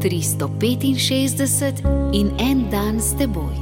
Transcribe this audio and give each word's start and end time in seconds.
365 0.00 1.80
in 2.12 2.30
en 2.38 2.70
dan 2.70 3.00
s 3.00 3.12
teboj. 3.16 3.54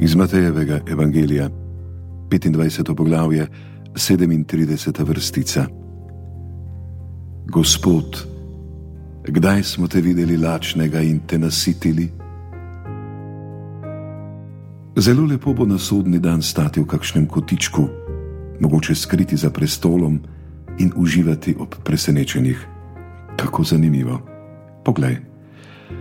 Iz 0.00 0.14
Matejevega 0.14 0.80
evangelija, 0.86 1.50
25. 2.30 2.94
poglavje, 2.94 3.48
37. 3.94 5.04
vrstica. 5.06 5.66
Gospod, 7.46 8.26
kdaj 9.28 9.62
smo 9.62 9.88
te 9.88 10.00
videli 10.00 10.36
lačnega 10.36 11.00
in 11.00 11.20
te 11.26 11.38
nasitili? 11.38 12.25
Zelo 14.96 15.24
lepo 15.26 15.52
bo 15.52 15.66
na 15.66 15.78
sodni 15.78 16.18
dan 16.18 16.42
stati 16.42 16.80
v 16.80 16.86
kakšnem 16.86 17.26
kotičku, 17.26 17.88
mogoče 18.60 18.94
skriti 18.94 19.36
za 19.36 19.50
prestolom 19.50 20.20
in 20.78 20.92
uživati 20.96 21.56
ob 21.58 21.74
presenečenjih. 21.84 22.66
Kako 23.36 23.64
zanimivo. 23.64 24.20
Poglej, 24.84 25.20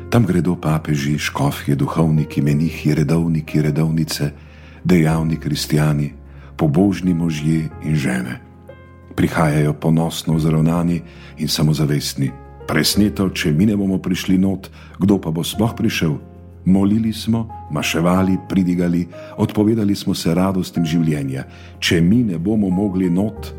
tam 0.09 0.26
gredo 0.26 0.55
papeži, 0.55 1.17
škofje, 1.20 1.76
duhovniki, 1.76 2.41
menihi, 2.41 2.95
redovniki, 2.95 3.62
redovnice, 3.62 4.31
dejavni 4.84 5.36
kristijani, 5.39 6.14
pobožni 6.55 7.14
možje 7.14 7.70
in 7.84 7.95
žene 7.95 8.45
prihajajo 9.16 9.73
ponosno 9.73 10.39
zravnani 10.39 11.02
in 11.38 11.48
samozavestni. 11.48 12.31
Presneto, 12.67 13.30
če 13.30 13.52
mi 13.52 13.66
ne 13.66 13.77
bomo 13.77 13.98
prišli 13.98 14.38
not, 14.38 14.70
kdo 15.00 15.17
pa 15.22 15.31
bo 15.31 15.44
sploh 15.44 15.72
prišel? 15.77 16.17
Molili 16.66 17.14
smo, 17.14 17.48
maševali, 17.72 18.38
pridigali, 18.50 19.08
odpovedali 19.38 19.96
smo 19.96 20.14
se 20.14 20.34
radostim 20.34 20.86
življenja. 20.86 21.44
Če 21.80 22.02
mi 22.02 22.23
ne 22.23 22.39
bomo 22.42 22.70
mogli 22.70 23.09
not, 23.09 23.52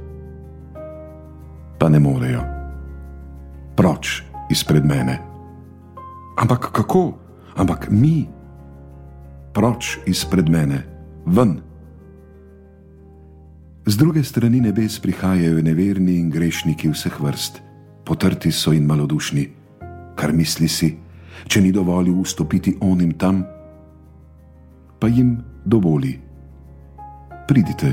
pa 1.78 1.88
ne 1.88 2.00
morejo. 2.02 2.42
Proč 3.76 4.22
izpred 4.50 4.84
mene. 4.84 5.20
Ampak 6.36 6.72
kako? 6.72 7.12
Ampak 7.56 7.86
mi, 7.90 8.26
proč 9.54 9.98
izpred 10.06 10.50
mene, 10.52 10.82
ven. 11.24 11.60
Z 13.86 13.96
druge 13.96 14.24
strani 14.26 14.60
nebes 14.60 14.98
prihajajo 15.00 15.62
neverni 15.62 16.18
in 16.18 16.28
grešniki 16.30 16.90
vseh 16.90 17.20
vrst, 17.22 17.62
potrti 18.04 18.50
so 18.52 18.74
in 18.74 18.84
malodušni, 18.84 19.46
kar 20.18 20.34
misli 20.34 20.68
si, 20.68 20.90
če 21.44 21.60
ni 21.60 21.72
dovolj 21.72 22.10
vstopiti 22.22 22.76
onim 22.80 23.12
tam, 23.18 23.44
pa 24.98 25.08
jim 25.08 25.36
dovoli. 25.64 26.16
Pridite, 27.46 27.92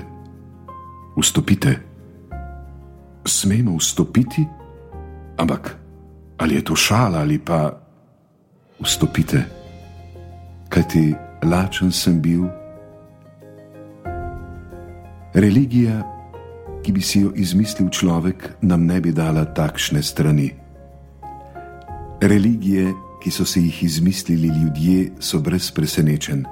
vstopite. 1.18 1.76
Smemo 3.26 3.78
vstopiti, 3.78 4.44
ampak 5.38 5.78
ali 6.38 6.56
je 6.56 6.64
to 6.64 6.76
šala 6.76 7.20
ali 7.20 7.40
pa 7.40 7.72
vstopite, 8.84 9.44
kajti 10.70 11.16
lačen 11.44 11.92
sem 11.92 12.22
bil. 12.22 12.44
Religija, 15.34 16.04
ki 16.84 16.92
bi 16.92 17.02
si 17.02 17.24
jo 17.24 17.32
izmislil 17.36 17.90
človek, 17.90 18.50
nam 18.62 18.86
ne 18.86 19.00
bi 19.02 19.12
dala 19.12 19.46
takšne 19.46 20.04
strani. 20.04 20.52
Religije, 22.22 22.92
ki 23.24 23.32
so 23.32 23.46
si 23.46 23.62
jih 23.62 23.84
izmislili 23.84 24.48
ljudje, 24.48 25.12
so 25.20 25.40
brez 25.40 25.72
presenečen. 25.72 26.44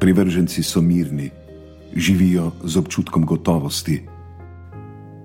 Privrženci 0.00 0.62
so 0.62 0.82
mirni, 0.82 1.30
živijo 1.96 2.52
z 2.64 2.76
občutkom 2.76 3.24
gotovosti. 3.24 4.02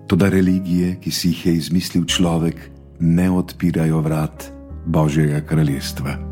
Toda 0.07 0.29
religije, 0.29 0.95
ki 1.01 1.11
si 1.11 1.27
jih 1.27 1.45
je 1.45 1.53
izmislil 1.53 2.05
človek, 2.05 2.55
ne 2.99 3.29
odpirajo 3.31 4.01
vrat 4.01 4.51
Božjega 4.85 5.41
kraljestva. 5.41 6.28